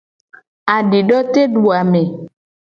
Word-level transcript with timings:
Adidoteduame. 0.75 2.03